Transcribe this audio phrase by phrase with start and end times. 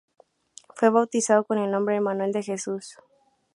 [0.73, 2.95] Fue bautizado con el nombre de Manuel de Jesús.